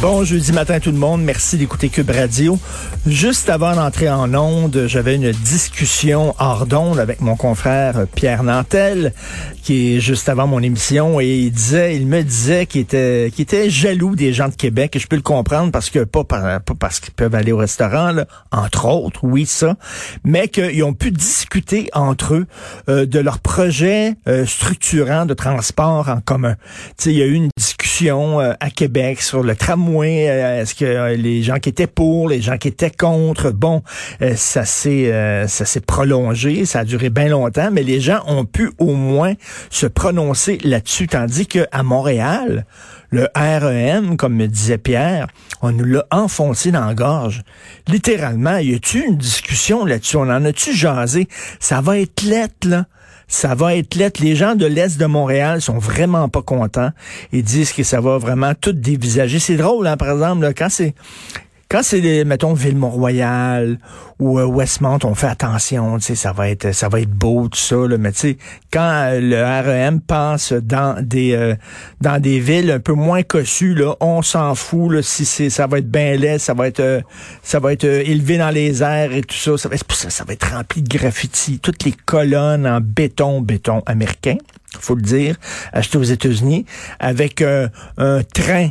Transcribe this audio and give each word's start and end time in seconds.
Bon 0.00 0.24
jeudi 0.24 0.52
matin 0.52 0.78
tout 0.80 0.92
le 0.92 0.96
monde, 0.96 1.22
merci 1.22 1.56
d'écouter 1.58 1.88
Cube 1.88 2.10
Radio. 2.10 2.58
Juste 3.06 3.50
avant 3.50 3.74
d'entrer 3.74 4.08
en 4.08 4.32
onde, 4.34 4.84
j'avais 4.86 5.16
une 5.16 5.32
discussion 5.32 6.34
hors 6.38 6.66
d'onde 6.66 6.98
avec 7.00 7.20
mon 7.20 7.34
confrère 7.36 8.06
Pierre 8.14 8.44
Nantel, 8.44 9.12
qui 9.62 9.96
est 9.96 10.00
juste 10.00 10.28
avant 10.28 10.46
mon 10.46 10.62
émission, 10.62 11.20
et 11.20 11.26
il 11.38 11.50
disait, 11.50 11.96
il 11.96 12.06
me 12.06 12.22
disait 12.22 12.66
qu'il 12.66 12.80
était, 12.82 13.30
qu'il 13.34 13.42
était 13.42 13.68
jaloux 13.70 14.14
des 14.14 14.32
gens 14.32 14.48
de 14.48 14.54
Québec, 14.54 14.94
et 14.94 14.98
je 15.00 15.06
peux 15.08 15.16
le 15.16 15.22
comprendre 15.22 15.72
parce 15.72 15.90
que 15.90 16.04
pas, 16.04 16.22
par- 16.24 16.60
pas 16.60 16.74
parce 16.78 17.00
qu'ils 17.00 17.12
peuvent 17.14 17.34
aller 17.34 17.52
au 17.52 17.58
restaurant, 17.58 18.12
là, 18.12 18.26
entre 18.52 18.86
autres, 18.86 19.20
oui 19.24 19.46
ça, 19.46 19.76
mais 20.24 20.46
qu'ils 20.48 20.82
ont 20.84 20.94
pu 20.94 21.10
discuter 21.10 21.90
entre 21.92 22.34
eux 22.34 22.46
euh, 22.88 23.04
de 23.04 23.18
leur 23.18 23.40
projet 23.40 24.14
euh, 24.28 24.46
structurant 24.46 25.26
de 25.26 25.34
transport 25.34 26.08
en 26.08 26.20
commun. 26.20 26.54
Tu 26.96 27.04
sais, 27.04 27.10
il 27.12 27.18
y 27.18 27.22
a 27.22 27.26
eu 27.26 27.34
une 27.34 27.50
discussion 27.58 28.40
euh, 28.40 28.52
à 28.60 28.70
Québec 28.70 29.20
sur 29.22 29.42
le 29.42 29.56
tramway. 29.58 30.28
euh, 30.28 30.62
Est-ce 30.62 30.74
que 30.74 30.84
euh, 30.84 31.16
les 31.16 31.42
gens 31.42 31.58
qui 31.58 31.68
étaient 31.68 31.86
pour, 31.86 32.28
les 32.28 32.40
gens 32.40 32.56
qui 32.56 32.68
étaient 32.68 32.90
contre, 32.90 33.50
bon, 33.50 33.82
euh, 34.22 34.34
ça 34.36 34.64
s'est 34.64 35.12
ça 35.48 35.64
s'est 35.64 35.80
prolongé, 35.80 36.64
ça 36.64 36.80
a 36.80 36.84
duré 36.84 37.10
bien 37.10 37.28
longtemps, 37.28 37.70
mais 37.72 37.82
les 37.82 38.00
gens 38.00 38.20
ont 38.26 38.44
pu 38.44 38.70
au 38.78 38.94
moins 38.94 39.34
se 39.70 39.86
prononcer 39.86 40.58
là-dessus, 40.64 41.06
tandis 41.08 41.46
que 41.46 41.66
à 41.72 41.82
Montréal, 41.82 42.64
le 43.10 43.28
REM, 43.34 44.16
comme 44.16 44.34
me 44.34 44.46
disait 44.46 44.78
Pierre, 44.78 45.26
on 45.62 45.72
nous 45.72 45.84
l'a 45.84 46.04
enfoncé 46.10 46.70
dans 46.70 46.84
la 46.84 46.94
gorge. 46.94 47.42
Littéralement, 47.86 48.58
y 48.58 48.74
a-tu 48.74 49.04
une 49.06 49.16
discussion 49.16 49.84
là-dessus? 49.84 50.16
On 50.16 50.22
en 50.22 50.44
a-tu 50.44 50.74
jasé? 50.74 51.28
Ça 51.58 51.80
va 51.80 51.98
être 51.98 52.22
lettre, 52.22 52.68
là. 52.68 52.84
Ça 53.28 53.54
va 53.54 53.76
être 53.76 53.94
lettre. 53.94 54.22
Les 54.22 54.34
gens 54.34 54.54
de 54.54 54.64
l'Est 54.64 54.98
de 54.98 55.04
Montréal 55.06 55.60
sont 55.60 55.78
vraiment 55.78 56.28
pas 56.28 56.42
contents. 56.42 56.90
Ils 57.32 57.44
disent 57.44 57.72
que 57.72 57.82
ça 57.82 58.00
va 58.00 58.16
vraiment 58.16 58.54
tout 58.54 58.72
dévisager. 58.72 59.38
C'est 59.38 59.56
drôle, 59.56 59.86
hein, 59.86 59.98
par 59.98 60.10
exemple, 60.10 60.42
là, 60.42 60.54
quand 60.54 60.70
c'est 60.70 60.94
quand 61.70 61.82
c'est, 61.82 62.24
mettons, 62.24 62.54
Ville-Mont-Royal 62.54 63.78
ou 64.18 64.38
euh, 64.38 64.46
Westmount, 64.46 65.00
on 65.04 65.14
fait 65.14 65.26
attention, 65.26 65.98
tu 65.98 66.04
sais, 66.06 66.14
ça 66.14 66.32
va 66.32 66.48
être, 66.48 66.72
ça 66.72 66.88
va 66.88 67.00
être 67.00 67.10
beau, 67.10 67.48
tout 67.48 67.58
ça, 67.58 67.76
là, 67.86 67.98
mais 67.98 68.10
tu 68.12 68.18
sais, 68.20 68.38
quand 68.72 69.10
euh, 69.12 69.20
le 69.20 69.86
REM 69.86 70.00
passe 70.00 70.54
dans 70.54 70.96
des, 71.04 71.34
euh, 71.34 71.54
dans 72.00 72.20
des 72.20 72.40
villes 72.40 72.70
un 72.70 72.80
peu 72.80 72.94
moins 72.94 73.22
cossues, 73.22 73.74
là, 73.74 73.94
on 74.00 74.22
s'en 74.22 74.54
fout, 74.54 75.02
si 75.02 75.26
c'est, 75.26 75.50
ça 75.50 75.66
va 75.66 75.78
être 75.78 75.90
bien 75.90 76.16
laid, 76.16 76.38
ça 76.38 76.54
va 76.54 76.68
être, 76.68 77.02
ça 77.42 77.60
va 77.60 77.72
être 77.74 77.84
élevé 77.84 78.38
dans 78.38 78.50
les 78.50 78.82
airs 78.82 79.12
et 79.12 79.20
tout 79.20 79.36
ça, 79.36 79.58
ça 79.58 79.68
va, 79.68 79.74
être- 79.74 79.94
ça, 79.94 80.08
ça 80.08 80.24
va 80.24 80.32
être 80.32 80.50
rempli 80.50 80.80
de 80.82 80.88
graffitis, 80.88 81.58
toutes 81.58 81.84
les 81.84 81.92
colonnes 81.92 82.66
en 82.66 82.80
béton, 82.80 83.42
béton 83.42 83.82
américain, 83.84 84.36
faut 84.80 84.94
le 84.94 85.02
dire, 85.02 85.36
acheté 85.74 85.98
aux 85.98 86.02
États-Unis, 86.02 86.64
avec 86.98 87.42
un 87.42 87.68
train 88.34 88.70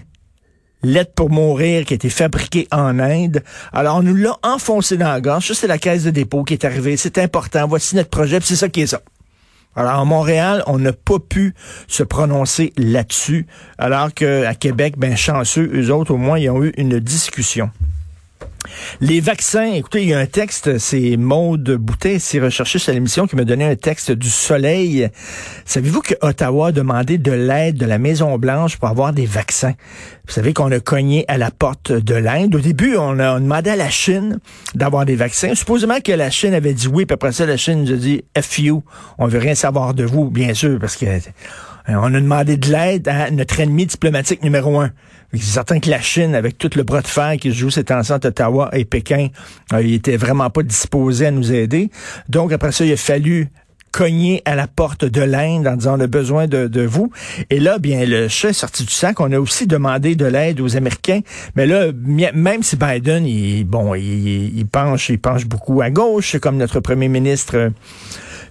Lettre 0.84 1.14
pour 1.14 1.30
mourir 1.30 1.86
qui 1.86 1.94
a 1.94 1.96
été 1.96 2.10
fabriquée 2.10 2.68
en 2.72 3.00
Inde. 3.00 3.44
Alors, 3.74 3.98
on 3.98 4.04
nous 4.04 4.16
l'a 4.16 4.38
enfoncé 4.44 4.98
dans 4.98 5.12
la 5.12 5.22
gorge. 5.22 5.48
Ça, 5.48 5.54
c'est 5.54 5.68
la 5.68 5.78
caisse 5.78 6.04
de 6.04 6.12
dépôt 6.12 6.44
qui 6.44 6.54
est 6.54 6.66
arrivée. 6.66 6.98
C'est 6.98 7.18
important. 7.18 7.68
Voici 7.68 7.96
notre 7.96 8.10
projet. 8.10 8.40
c'est 8.42 8.56
ça 8.56 8.70
qui 8.70 8.82
est 8.82 8.88
ça. 8.88 9.02
Alors, 9.76 9.94
à 9.94 10.06
Montréal, 10.06 10.64
on 10.68 10.80
n'a 10.80 10.94
pas 10.94 11.20
pu 11.20 11.54
se 11.88 12.04
prononcer 12.04 12.74
là-dessus. 12.78 13.46
Alors 13.78 14.14
qu'à 14.14 14.56
Québec, 14.56 14.96
ben, 14.98 15.16
chanceux, 15.16 15.70
eux 15.74 15.92
autres, 15.92 16.14
au 16.14 16.18
moins, 16.18 16.40
ils 16.40 16.50
ont 16.50 16.64
eu 16.64 16.74
une 16.78 17.00
discussion. 17.00 17.70
Les 19.02 19.20
vaccins, 19.20 19.74
écoutez, 19.74 20.04
il 20.04 20.10
y 20.10 20.14
a 20.14 20.20
un 20.20 20.26
texte, 20.26 20.78
c'est 20.78 21.18
Maude 21.18 21.72
Boutet, 21.72 22.20
c'est 22.20 22.40
recherché 22.40 22.80
sur 22.80 22.94
l'émission, 22.94 23.28
qui 23.28 23.36
m'a 23.36 23.44
donné 23.44 23.66
un 23.66 23.76
texte 23.76 24.12
du 24.12 24.30
Soleil. 24.30 25.10
Savez-vous 25.66 26.02
que 26.02 26.16
Ottawa 26.22 26.68
a 26.68 26.72
demandé 26.72 27.18
de 27.18 27.32
l'aide 27.32 27.78
de 27.78 27.86
la 27.86 27.98
Maison-Blanche 27.98 28.78
pour 28.78 28.90
avoir 28.90 29.14
des 29.14 29.26
vaccins? 29.26 29.74
Vous 30.28 30.34
savez 30.34 30.54
qu'on 30.54 30.72
a 30.72 30.80
cogné 30.80 31.26
à 31.28 31.38
la 31.38 31.52
porte 31.52 31.92
de 31.92 32.16
l'Inde. 32.16 32.56
Au 32.56 32.60
début, 32.60 32.96
on 32.98 33.20
a 33.20 33.40
demandé 33.40 33.70
à 33.70 33.76
la 33.76 33.90
Chine 33.90 34.40
d'avoir 34.76 35.06
des 35.06 35.16
vaccins. 35.16 35.56
Supposément 35.56 36.00
que 36.02 36.12
la 36.12 36.30
Chine 36.30 36.54
avait 36.54 36.74
dit 36.74 36.88
oui, 36.88 37.06
puis 37.06 37.14
après 37.14 37.32
ça, 37.32 37.46
la 37.46 37.58
Chine 37.58 37.84
nous 37.84 37.94
a 37.94 37.98
dit 37.98 38.24
F 38.40 38.60
you, 38.60 38.84
on 39.18 39.28
veut 39.28 39.40
rien 39.40 39.56
savoir 39.56 39.94
de 39.94 40.04
vous, 40.04 40.30
bien 40.30 40.54
sûr, 40.54 40.80
parce 40.80 40.98
que 40.98 41.06
on 41.88 42.14
a 42.14 42.20
demandé 42.20 42.58
de 42.58 42.72
l'aide 42.72 43.08
à 43.08 43.32
notre 43.32 43.60
ennemi 43.60 43.86
diplomatique 43.86 44.44
numéro 44.44 44.80
un. 44.80 44.92
C'est 45.34 45.42
certain 45.42 45.80
que 45.80 45.90
la 45.90 46.02
Chine, 46.02 46.36
avec 46.36 46.58
tout 46.58 46.70
le 46.76 46.84
bras 46.84 47.02
de 47.02 47.08
fer 47.08 47.36
qui 47.40 47.52
se 47.52 47.58
joue 47.58 47.70
cette 47.70 47.92
enceinte 47.92 48.26
Ottawa 48.26 48.70
et 48.74 48.86
Pékin, 48.86 49.28
euh, 49.74 49.82
il 49.82 50.18
vraiment 50.18 50.50
pas 50.50 50.64
disposé 50.64 51.28
à 51.28 51.32
nous 51.32 51.52
aider. 51.52 51.90
Donc, 52.30 52.54
après 52.54 52.72
ça, 52.72 52.86
il 52.86 52.94
a 52.94 52.98
fallu 52.98 53.50
cogner 53.92 54.42
à 54.46 54.56
la 54.56 54.68
porte 54.68 55.06
de 55.06 55.22
l'Inde 55.22 55.68
en 55.68 55.76
disant 55.76 55.98
on 55.98 56.02
a 56.02 56.08
besoin 56.08 56.48
de, 56.48 56.86
vous. 56.86 57.12
Et 57.50 57.60
là, 57.60 57.80
bien, 57.80 58.06
le 58.06 58.28
chat 58.28 58.50
est 58.50 58.54
sorti 58.54 58.84
du 58.84 58.92
sac. 58.92 59.20
On 59.20 59.32
a 59.32 59.40
aussi 59.40 59.66
demandé 59.66 60.16
de 60.16 60.26
l'aide 60.26 60.62
aux 60.62 60.78
Américains. 60.78 61.22
Mais 61.56 61.66
là, 61.66 61.88
même 62.34 62.64
si 62.64 62.76
Biden, 62.76 63.26
il, 63.26 63.64
bon, 63.64 63.96
il, 63.96 64.66
penche, 64.72 65.10
il 65.10 65.20
penche 65.20 65.46
beaucoup 65.46 65.82
à 65.82 65.90
gauche, 65.90 66.38
comme 66.40 66.58
notre 66.58 66.80
premier 66.80 67.08
ministre 67.08 67.58
euh, 67.58 67.70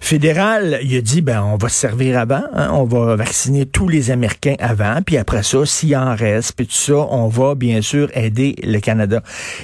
fédéral, 0.00 0.78
il 0.82 0.96
a 0.96 1.00
dit 1.00 1.20
ben 1.20 1.42
on 1.42 1.56
va 1.56 1.68
se 1.68 1.78
servir 1.78 2.18
avant, 2.18 2.42
hein, 2.54 2.70
on 2.72 2.84
va 2.84 3.16
vacciner 3.16 3.66
tous 3.66 3.88
les 3.88 4.10
Américains 4.10 4.56
avant, 4.58 5.00
puis 5.04 5.16
après 5.16 5.42
ça, 5.42 5.64
s'il 5.64 5.96
en 5.96 6.14
reste, 6.14 6.52
puis 6.56 6.66
tout 6.66 6.72
ça, 6.72 6.94
on 6.94 7.28
va 7.28 7.54
bien 7.54 7.82
sûr 7.82 8.08
aider 8.14 8.56
le 8.62 8.78
Canada. 8.80 9.22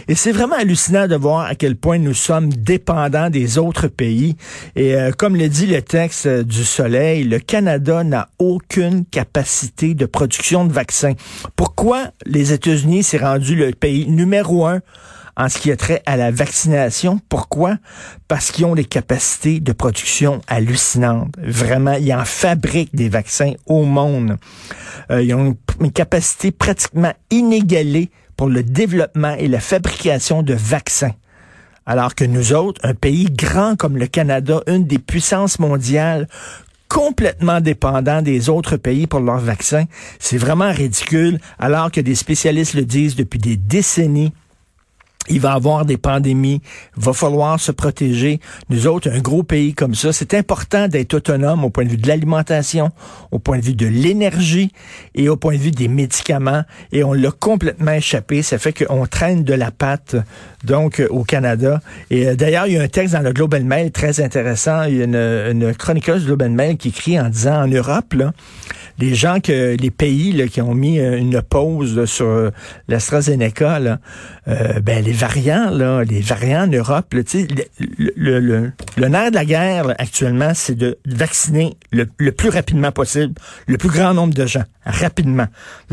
Et 0.09 0.15
c'est 0.15 0.33
vraiment 0.33 0.57
hallucinant 0.57 1.07
de 1.07 1.17
voir 1.17 1.47
à 1.47 1.55
quel 1.55 1.77
point 1.77 1.99
nous 1.99 2.15
sommes 2.15 2.53
dépendants 2.53 3.31
des 3.31 3.59
autres 3.59 3.89
pays. 3.89 4.37
Et 4.77 4.95
euh, 4.95 5.11
comme 5.13 5.37
le 5.37 5.49
dit 5.49 5.67
le 5.67 5.83
texte 5.83 6.27
euh, 6.27 6.43
du 6.43 6.65
Soleil, 6.65 7.25
le 7.25 7.39
Canada 7.39 8.05
n'a 8.05 8.29
aucune 8.39 9.05
capacité 9.05 9.95
de 9.95 10.07
production 10.07 10.65
de 10.65 10.73
vaccins. 10.73 11.15
Pourquoi 11.57 12.09
les 12.27 12.53
États-Unis 12.53 13.03
s'est 13.03 13.19
rendu 13.19 13.55
le 13.55 13.73
pays 13.73 14.07
numéro 14.09 14.67
un 14.67 14.81
en 15.37 15.49
ce 15.49 15.59
qui 15.59 15.71
a 15.71 15.77
trait 15.77 16.03
à 16.07 16.17
la 16.17 16.31
vaccination. 16.31 17.21
Pourquoi? 17.29 17.79
Parce 18.29 18.51
qu'ils 18.51 18.67
ont 18.67 18.75
des 18.75 18.85
capacités 18.85 19.61
de 19.61 19.73
production 19.73 20.41
hallucinantes. 20.47 21.35
Vraiment, 21.39 21.95
ils 21.95 22.13
en 22.15 22.25
fabriquent 22.25 22.95
des 22.95 23.09
vaccins 23.09 23.53
au 23.67 23.85
monde. 23.85 24.37
Euh, 25.11 25.23
ils 25.23 25.35
ont 25.35 25.47
une, 25.47 25.57
une 25.81 25.93
capacité 25.93 26.51
pratiquement 26.51 27.13
inégalée 27.31 28.11
pour 28.37 28.49
le 28.49 28.63
développement 28.63 29.35
et 29.35 29.49
la 29.49 29.61
fabrication 29.61 30.43
de 30.43 30.55
vaccins. 30.55 31.13
Alors 31.87 32.15
que 32.15 32.25
nous 32.25 32.53
autres, 32.53 32.81
un 32.85 32.95
pays 32.95 33.27
grand 33.31 33.77
comme 33.77 33.97
le 33.97 34.07
Canada, 34.07 34.61
une 34.67 34.87
des 34.87 34.99
puissances 34.99 35.59
mondiales, 35.59 36.29
complètement 36.89 37.61
dépendant 37.61 38.21
des 38.21 38.51
autres 38.51 38.77
pays 38.77 39.07
pour 39.07 39.21
leurs 39.21 39.39
vaccins, 39.39 39.85
c'est 40.19 40.37
vraiment 40.37 40.71
ridicule, 40.71 41.41
alors 41.59 41.91
que 41.91 42.01
des 42.01 42.15
spécialistes 42.15 42.75
le 42.75 42.85
disent 42.85 43.17
depuis 43.17 43.39
des 43.39 43.57
décennies 43.57 44.33
il 45.29 45.41
va 45.41 45.53
avoir 45.53 45.85
des 45.85 45.97
pandémies, 45.97 46.61
va 46.97 47.13
falloir 47.13 47.59
se 47.61 47.73
protéger. 47.73 48.41
Nous 48.71 48.87
autres, 48.87 49.11
un 49.11 49.21
gros 49.21 49.43
pays 49.43 49.75
comme 49.75 49.95
ça, 49.95 50.13
c'est 50.13 50.35
important 50.35 50.89
d'être 50.89 51.15
autonome 51.15 51.65
au 51.65 51.71
point 51.71 51.85
de 51.85 51.91
vue 51.91 51.97
de 51.97 52.09
l'alimentation, 52.09 52.91
au 53.31 53.39
point 53.39 53.59
de 53.59 53.65
vue 53.65 53.75
de 53.75 53.87
l'énergie 53.87 54.73
et 55.15 55.29
au 55.29 55.37
point 55.37 55.55
de 55.55 55.61
vue 55.61 55.71
des 55.71 55.89
médicaments. 55.89 56.63
Et 56.91 57.05
on 57.05 57.13
l'a 57.13 57.31
complètement 57.31 57.93
échappé. 57.93 58.43
Ça 58.43 58.59
fait 58.59 58.73
qu'on 58.73 59.07
traîne 59.07 59.45
de 59.45 59.55
la 59.55 59.71
patte, 59.71 60.17
donc, 60.65 61.01
euh, 61.01 61.09
au 61.09 61.25
Canada. 61.25 61.81
Et 62.11 62.29
euh, 62.29 62.35
d'ailleurs, 62.35 62.67
il 62.67 62.75
y 62.75 62.79
a 62.79 62.83
un 62.83 62.89
texte 62.89 63.15
dans 63.15 63.21
le 63.21 63.33
Global 63.33 63.65
Mail 63.65 63.91
très 63.91 64.21
intéressant. 64.21 64.85
Il 64.85 64.97
y 64.97 65.03
a 65.03 65.51
une, 65.51 65.75
chroniqueuse 65.75 66.27
Global 66.27 66.51
Mail 66.51 66.77
qui 66.77 66.89
écrit 66.89 67.19
en 67.19 67.29
disant, 67.29 67.65
en 67.65 67.69
Europe, 67.69 68.15
les 68.99 69.15
gens 69.15 69.41
que 69.41 69.77
les 69.77 69.91
pays 69.91 70.49
qui 70.51 70.61
ont 70.61 70.75
mis 70.75 70.99
euh, 70.99 71.17
une 71.17 71.41
pause 71.43 72.05
sur 72.05 72.51
l'AstraZeneca, 72.89 73.79
là, 73.79 73.99
ben 74.83 75.05
variants, 75.13 75.71
là, 75.71 76.03
les 76.05 76.21
variants 76.21 76.65
en 76.65 76.67
Europe, 76.67 77.13
le, 77.13 77.25
le, 78.17 78.41
le, 78.41 78.73
le, 78.97 79.09
nerf 79.09 79.31
de 79.31 79.37
la 79.37 79.45
guerre 79.45 79.95
actuellement, 79.99 80.53
c'est 80.55 80.75
de 80.75 80.99
vacciner 81.07 81.75
le, 81.91 82.07
plus 82.07 82.49
rapidement 82.49 82.93
possible 82.93 83.35
le 83.67 83.79
plus 83.79 83.89
grand 83.89 84.15
nombre 84.15 84.35
de 84.35 84.47
gens, 84.47 84.65
rapidement. 84.85 85.47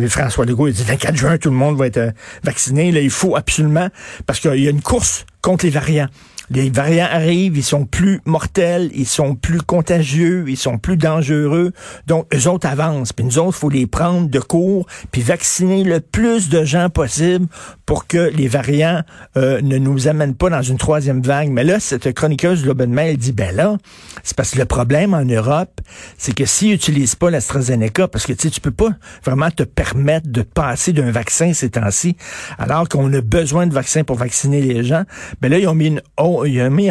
François 0.07 0.45
Legault 0.45 0.68
il 0.68 0.74
dit 0.74 0.83
24 0.83 1.16
juin, 1.16 1.38
tout 1.38 1.50
le 1.50 1.56
monde 1.56 1.77
va 1.77 1.88
être 1.88 2.13
vacciné. 2.44 2.92
Là, 2.92 3.01
il 3.01 3.10
faut 3.10 3.36
absolument, 3.36 3.89
parce 4.25 4.39
qu'il 4.39 4.63
y 4.63 4.68
a 4.68 4.71
une 4.71 4.81
course 4.81 5.25
contre 5.42 5.65
les 5.65 5.72
variants 5.72 6.07
les 6.50 6.69
variants 6.69 7.07
arrivent, 7.12 7.57
ils 7.57 7.63
sont 7.63 7.86
plus 7.86 8.22
mortels, 8.25 8.90
ils 8.94 9.07
sont 9.07 9.36
plus 9.36 9.62
contagieux, 9.62 10.46
ils 10.48 10.57
sont 10.57 10.78
plus 10.78 10.98
dangereux. 10.98 11.72
Donc, 12.07 12.28
eux 12.34 12.48
autres 12.48 12.68
avancent. 12.68 13.13
Puis 13.13 13.25
nous 13.25 13.40
autres, 13.40 13.57
faut 13.57 13.69
les 13.69 13.88
prendre 13.88 14.30
de 14.30 14.40
court, 14.40 14.86
puis 15.12 15.22
vacciner 15.22 15.84
le 15.84 16.00
plus 16.00 16.50
de 16.50 16.63
gens 16.63 16.90
possible 16.90 17.48
pour 17.86 18.07
que 18.07 18.31
les 18.36 18.48
variants 18.48 19.01
euh, 19.38 19.62
ne 19.62 19.78
nous 19.78 20.07
amènent 20.07 20.36
pas 20.36 20.50
dans 20.50 20.62
une 20.62 20.78
troisième 20.78 21.22
vague. 21.22 21.50
Mais 21.50 21.63
là, 21.63 21.80
cette 21.80 22.13
chroniqueuse 22.13 22.63
de 22.63 22.86
Mail 22.86 23.18
dit, 23.18 23.31
ben 23.31 23.56
là, 23.56 23.78
c'est 24.24 24.36
parce 24.36 24.51
que 24.51 24.60
le 24.60 24.66
problème 24.66 25.13
en 25.13 25.25
Europe, 25.25 25.81
c'est 26.18 26.34
que 26.34 26.46
s'ils 26.46 26.72
n'utilisent 26.72 27.16
pas 27.16 27.30
l'AstraZeneca, 27.30 28.07
parce 28.07 28.25
que 28.25 28.34
tu 28.34 28.44
sais, 28.44 28.50
tu 28.50 28.62
peux 28.62 28.72
pas 28.72 28.92
vraiment 29.24 29.51
te 29.51 29.63
permettre 29.63 30.30
de 30.30 30.42
passer 30.42 30.94
d'un 30.94 31.12
vaccin 31.12 31.54
ces 31.54 31.72
temps-ci, 31.72 32.16
alors 32.57 32.88
qu'on 32.88 33.12
a 33.13 33.22
besoin 33.22 33.68
de 33.68 33.74
vaccins 33.74 34.04
pour 34.04 34.18
vacciner 34.18 34.62
les 34.62 34.84
gens, 34.84 35.04
ben 35.42 35.50
là, 35.50 35.60
ils 35.60 35.68
ont 35.68 35.75
mis 35.75 35.88
une 35.88 36.01
il 36.45 36.59
a 36.62 36.69
mis, 36.69 36.89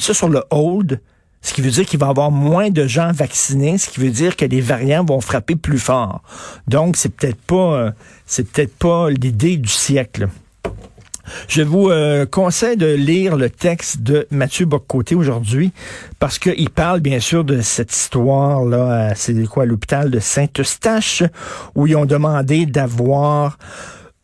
ça 0.00 0.14
sur 0.14 0.28
le 0.28 0.42
hold, 0.50 1.00
ce 1.42 1.54
qui 1.54 1.62
veut 1.62 1.70
dire 1.70 1.86
qu'il 1.86 1.98
va 1.98 2.06
y 2.06 2.10
avoir 2.10 2.30
moins 2.30 2.70
de 2.70 2.86
gens 2.86 3.12
vaccinés, 3.12 3.78
ce 3.78 3.88
qui 3.88 4.00
veut 4.00 4.10
dire 4.10 4.36
que 4.36 4.44
les 4.44 4.60
variants 4.60 5.04
vont 5.04 5.20
frapper 5.20 5.56
plus 5.56 5.78
fort. 5.78 6.22
Donc, 6.68 6.96
c'est 6.96 7.08
peut-être 7.08 7.40
pas, 7.40 7.74
euh, 7.74 7.90
peut-être 8.52 9.08
l'idée 9.10 9.56
du 9.56 9.68
siècle. 9.68 10.28
Je 11.48 11.62
vous 11.62 11.90
euh, 11.90 12.26
conseille 12.26 12.76
de 12.76 12.92
lire 12.92 13.36
le 13.36 13.50
texte 13.50 14.02
de 14.02 14.26
Mathieu 14.30 14.66
Boccoté 14.66 15.14
aujourd'hui 15.14 15.72
parce 16.18 16.38
qu'il 16.38 16.70
parle 16.70 17.00
bien 17.00 17.20
sûr 17.20 17.44
de 17.44 17.60
cette 17.60 17.94
histoire 17.94 18.64
là, 18.64 19.14
c'est 19.14 19.34
quoi 19.46 19.64
l'hôpital 19.64 20.10
de 20.10 20.18
Saint-Eustache 20.18 21.22
où 21.74 21.86
ils 21.86 21.96
ont 21.96 22.06
demandé 22.06 22.66
d'avoir 22.66 23.58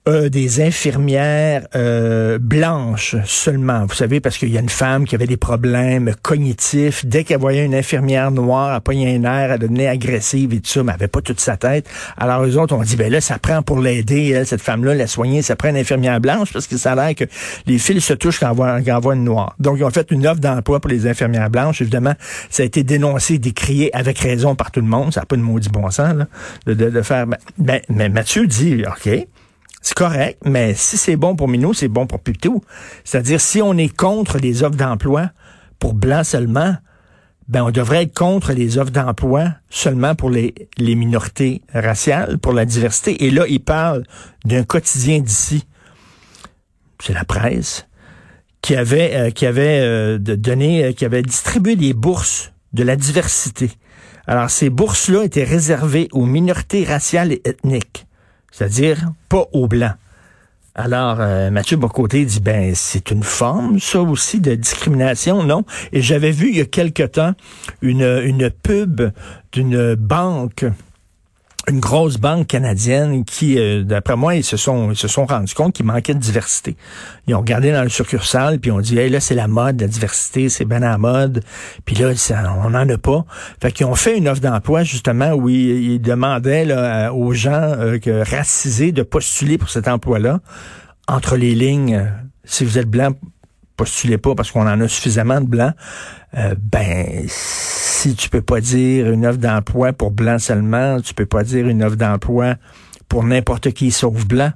des 0.06 0.60
infirmières 0.60 1.66
euh, 1.74 2.38
blanches 2.38 3.16
seulement. 3.24 3.86
Vous 3.86 3.94
savez, 3.94 4.20
parce 4.20 4.38
qu'il 4.38 4.50
y 4.50 4.56
a 4.56 4.60
une 4.60 4.68
femme 4.68 5.04
qui 5.04 5.16
avait 5.16 5.26
des 5.26 5.36
problèmes 5.36 6.14
cognitifs. 6.22 7.04
Dès 7.04 7.24
qu'elle 7.24 7.40
voyait 7.40 7.64
une 7.64 7.74
infirmière 7.74 8.30
noire, 8.30 8.74
elle 8.74 8.80
pognait 8.82 9.16
un 9.16 9.24
air, 9.24 9.52
elle 9.52 9.58
devenait 9.58 9.88
agressive 9.88 10.54
et 10.54 10.60
tout 10.60 10.70
ça, 10.70 10.84
mais 10.84 10.92
elle 10.92 11.02
avait 11.02 11.08
pas 11.08 11.22
toute 11.22 11.40
sa 11.40 11.56
tête. 11.56 11.88
Alors 12.16 12.44
eux 12.44 12.56
autres 12.56 12.74
ont 12.76 12.82
dit, 12.82 12.94
ben 12.94 13.10
là, 13.10 13.20
ça 13.20 13.40
prend 13.40 13.62
pour 13.62 13.80
l'aider, 13.80 14.44
cette 14.44 14.60
femme-là, 14.60 14.94
la 14.94 15.08
soigner, 15.08 15.42
ça 15.42 15.56
prend 15.56 15.70
une 15.70 15.76
infirmière 15.76 16.20
blanche 16.20 16.52
parce 16.52 16.68
que 16.68 16.76
ça 16.76 16.92
a 16.92 16.94
l'air 16.94 17.14
que 17.16 17.24
les 17.66 17.78
fils 17.78 18.04
se 18.04 18.12
touchent 18.12 18.38
quand 18.38 18.50
on 18.50 19.00
voit, 19.00 19.14
une 19.14 19.24
noire. 19.24 19.56
Donc, 19.58 19.78
ils 19.78 19.84
ont 19.84 19.90
fait 19.90 20.10
une 20.12 20.26
offre 20.26 20.40
d'emploi 20.40 20.80
pour 20.80 20.90
les 20.90 21.08
infirmières 21.08 21.50
blanches. 21.50 21.80
Évidemment, 21.80 22.14
ça 22.48 22.62
a 22.62 22.66
été 22.66 22.84
dénoncé, 22.84 23.38
décrié 23.38 23.94
avec 23.94 24.18
raison 24.18 24.54
par 24.54 24.70
tout 24.70 24.80
le 24.80 24.86
monde. 24.86 25.12
Ça 25.12 25.20
n'a 25.20 25.26
pas 25.26 25.36
de 25.36 25.42
maudit 25.42 25.68
bon 25.68 25.90
sens, 25.90 26.14
là, 26.14 26.26
de, 26.66 26.74
de, 26.74 27.02
faire... 27.02 27.26
Ben, 27.26 27.38
ben, 27.58 27.80
mais 27.88 28.08
Mathieu 28.08 28.46
dit, 28.46 28.84
OK, 28.86 29.26
c'est 29.86 29.94
correct, 29.94 30.40
mais 30.44 30.74
si 30.74 30.96
c'est 30.96 31.14
bon 31.14 31.36
pour 31.36 31.46
Minou, 31.46 31.72
c'est 31.72 31.86
bon 31.86 32.08
pour 32.08 32.18
Pitou. 32.18 32.60
C'est-à-dire, 33.04 33.40
si 33.40 33.62
on 33.62 33.78
est 33.78 33.88
contre 33.88 34.38
les 34.38 34.64
offres 34.64 34.74
d'emploi 34.74 35.30
pour 35.78 35.94
blancs 35.94 36.24
seulement, 36.24 36.74
ben 37.46 37.62
on 37.62 37.70
devrait 37.70 38.02
être 38.02 38.12
contre 38.12 38.52
les 38.52 38.78
offres 38.78 38.90
d'emploi 38.90 39.50
seulement 39.70 40.16
pour 40.16 40.28
les, 40.28 40.56
les 40.76 40.96
minorités 40.96 41.62
raciales, 41.72 42.38
pour 42.38 42.52
la 42.52 42.64
diversité. 42.64 43.26
Et 43.26 43.30
là, 43.30 43.44
il 43.48 43.60
parle 43.60 44.02
d'un 44.44 44.64
quotidien 44.64 45.20
d'ici. 45.20 45.64
C'est 47.00 47.14
la 47.14 47.24
presse 47.24 47.86
qui 48.62 48.74
avait 48.74 49.14
euh, 49.14 49.30
qui 49.30 49.46
avait 49.46 49.78
euh, 49.82 50.18
donné, 50.18 50.86
euh, 50.86 50.92
qui 50.94 51.04
avait 51.04 51.22
distribué 51.22 51.76
des 51.76 51.94
bourses 51.94 52.52
de 52.72 52.82
la 52.82 52.96
diversité. 52.96 53.70
Alors 54.26 54.50
ces 54.50 54.68
bourses-là 54.68 55.22
étaient 55.22 55.44
réservées 55.44 56.08
aux 56.10 56.26
minorités 56.26 56.82
raciales 56.82 57.30
et 57.30 57.42
ethniques 57.44 58.06
c'est-à-dire 58.50 59.12
pas 59.28 59.46
aux 59.52 59.68
Blancs. 59.68 59.94
Alors, 60.78 61.16
euh, 61.20 61.50
Mathieu 61.50 61.78
Bocoté 61.78 62.26
dit, 62.26 62.40
ben, 62.40 62.74
c'est 62.74 63.10
une 63.10 63.22
forme, 63.22 63.80
ça 63.80 64.02
aussi, 64.02 64.40
de 64.40 64.54
discrimination, 64.54 65.42
non? 65.42 65.64
Et 65.92 66.02
j'avais 66.02 66.32
vu 66.32 66.50
il 66.50 66.58
y 66.58 66.60
a 66.60 66.66
quelque 66.66 67.02
temps 67.02 67.32
une, 67.80 68.02
une 68.02 68.50
pub 68.50 69.10
d'une 69.52 69.94
banque 69.94 70.66
une 71.68 71.80
grosse 71.80 72.18
banque 72.18 72.46
canadienne 72.46 73.24
qui, 73.24 73.58
euh, 73.58 73.82
d'après 73.82 74.16
moi, 74.16 74.36
ils 74.36 74.44
se 74.44 74.56
sont 74.56 74.90
ils 74.90 74.96
se 74.96 75.08
sont 75.08 75.26
rendus 75.26 75.54
compte 75.54 75.72
qu'il 75.72 75.84
manquait 75.84 76.14
de 76.14 76.20
diversité. 76.20 76.76
Ils 77.26 77.34
ont 77.34 77.40
regardé 77.40 77.72
dans 77.72 77.82
le 77.82 77.88
succursale 77.88 78.60
puis 78.60 78.70
ont 78.70 78.80
dit, 78.80 78.98
hey, 78.98 79.10
là 79.10 79.20
c'est 79.20 79.34
la 79.34 79.48
mode, 79.48 79.80
la 79.80 79.88
diversité, 79.88 80.48
c'est 80.48 80.64
bien 80.64 80.78
la 80.78 80.98
mode. 80.98 81.42
Puis 81.84 81.96
là, 81.96 82.12
on 82.64 82.70
n'en 82.70 82.88
a 82.88 82.98
pas. 82.98 83.24
Fait 83.60 83.72
qu'ils 83.72 83.86
ont 83.86 83.94
fait 83.94 84.16
une 84.16 84.28
offre 84.28 84.40
d'emploi 84.40 84.84
justement 84.84 85.32
où 85.32 85.48
ils, 85.48 86.00
demandaient 86.00 86.64
là, 86.64 87.12
aux 87.12 87.32
gens 87.32 87.50
euh, 87.52 87.98
racisés 88.06 88.92
de 88.92 89.02
postuler 89.02 89.58
pour 89.58 89.70
cet 89.70 89.88
emploi-là. 89.88 90.40
Entre 91.08 91.36
les 91.36 91.54
lignes, 91.54 91.94
euh, 91.94 92.04
si 92.44 92.64
vous 92.64 92.78
êtes 92.78 92.88
blanc, 92.88 93.10
postulez 93.76 94.18
pas 94.18 94.34
parce 94.34 94.50
qu'on 94.50 94.66
en 94.66 94.80
a 94.80 94.88
suffisamment 94.88 95.40
de 95.40 95.46
blancs. 95.46 95.74
ben 96.58 97.24
si 97.26 98.14
tu 98.14 98.28
peux 98.28 98.42
pas 98.42 98.60
dire 98.60 99.10
une 99.10 99.26
offre 99.26 99.38
d'emploi 99.38 99.92
pour 99.92 100.10
blanc 100.10 100.38
seulement, 100.38 101.00
tu 101.00 101.14
peux 101.14 101.26
pas 101.26 101.44
dire 101.44 101.66
une 101.68 101.82
offre 101.82 101.96
d'emploi 101.96 102.56
pour 103.08 103.24
n'importe 103.24 103.72
qui 103.72 103.90
sauf 103.90 104.26
blanc. 104.26 104.52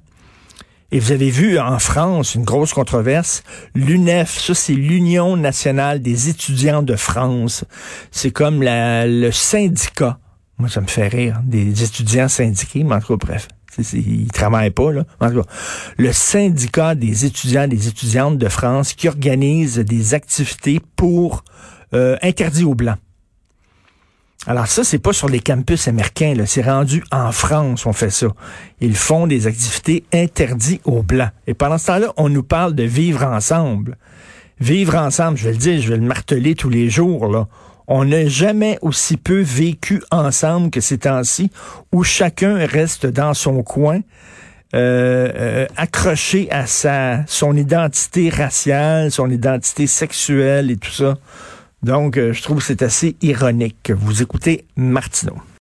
Et 0.92 0.98
vous 0.98 1.12
avez 1.12 1.30
vu 1.30 1.58
en 1.58 1.78
France 1.78 2.34
une 2.34 2.44
grosse 2.44 2.72
controverse. 2.72 3.44
L'UNEF, 3.74 4.38
ça 4.38 4.54
c'est 4.54 4.74
l'Union 4.74 5.36
nationale 5.36 6.02
des 6.02 6.28
étudiants 6.28 6.82
de 6.82 6.96
France. 6.96 7.64
C'est 8.10 8.32
comme 8.32 8.60
le 8.62 9.30
syndicat. 9.30 10.18
Moi, 10.58 10.68
ça 10.68 10.80
me 10.80 10.88
fait 10.88 11.08
rire. 11.08 11.40
Des 11.44 11.82
étudiants 11.84 12.28
syndiqués, 12.28 12.84
mais 12.84 12.96
en 12.96 13.00
tout 13.00 13.16
bref. 13.16 13.48
Ils 13.78 14.30
travaillent 14.32 14.70
pas, 14.70 14.92
là. 14.92 15.04
Le 15.96 16.12
syndicat 16.12 16.94
des 16.94 17.24
étudiants, 17.24 17.68
des 17.68 17.88
étudiantes 17.88 18.38
de 18.38 18.48
France 18.48 18.92
qui 18.92 19.08
organise 19.08 19.78
des 19.78 20.14
activités 20.14 20.80
pour 20.96 21.44
euh, 21.94 22.16
interdire 22.22 22.70
aux 22.70 22.74
Blancs. 22.74 22.98
Alors 24.46 24.66
ça, 24.66 24.84
c'est 24.84 24.98
pas 24.98 25.12
sur 25.12 25.28
les 25.28 25.40
campus 25.40 25.86
américains, 25.86 26.34
c'est 26.46 26.62
rendu 26.62 27.04
en 27.12 27.30
France, 27.30 27.84
on 27.84 27.92
fait 27.92 28.10
ça. 28.10 28.28
Ils 28.80 28.96
font 28.96 29.26
des 29.26 29.46
activités 29.46 30.04
interdites 30.14 30.80
aux 30.86 31.02
Blancs. 31.02 31.30
Et 31.46 31.52
pendant 31.52 31.76
ce 31.76 31.88
temps-là, 31.88 32.12
on 32.16 32.30
nous 32.30 32.42
parle 32.42 32.74
de 32.74 32.84
vivre 32.84 33.22
ensemble. 33.24 33.98
Vivre 34.58 34.96
ensemble, 34.96 35.36
je 35.36 35.44
vais 35.44 35.52
le 35.52 35.58
dire, 35.58 35.80
je 35.82 35.90
vais 35.90 35.98
le 35.98 36.06
marteler 36.06 36.54
tous 36.54 36.70
les 36.70 36.88
jours, 36.88 37.28
là. 37.28 37.48
On 37.92 38.04
n'a 38.04 38.28
jamais 38.28 38.78
aussi 38.82 39.16
peu 39.16 39.40
vécu 39.40 40.00
ensemble 40.12 40.70
que 40.70 40.80
ces 40.80 40.98
temps-ci, 40.98 41.50
où 41.90 42.04
chacun 42.04 42.64
reste 42.64 43.04
dans 43.04 43.34
son 43.34 43.64
coin, 43.64 43.98
euh, 44.74 45.28
euh, 45.34 45.66
accroché 45.76 46.48
à 46.52 46.66
sa 46.66 47.26
son 47.26 47.56
identité 47.56 48.30
raciale, 48.30 49.10
son 49.10 49.28
identité 49.28 49.88
sexuelle 49.88 50.70
et 50.70 50.76
tout 50.76 50.92
ça. 50.92 51.18
Donc, 51.82 52.16
euh, 52.16 52.32
je 52.32 52.40
trouve 52.42 52.58
que 52.58 52.64
c'est 52.64 52.82
assez 52.82 53.16
ironique. 53.22 53.90
Vous 53.90 54.22
écoutez 54.22 54.66
Martineau. 54.76 55.40